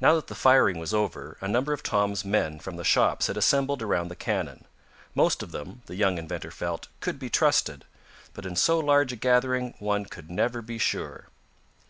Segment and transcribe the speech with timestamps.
[0.00, 3.36] Now that the firing was over, a number of Tom's men from the shops had
[3.36, 4.64] assembled around the cannon.
[5.14, 7.84] Most of them, the young inventor felt, could be trusted,
[8.32, 11.28] but in so large a gathering one could never be sure.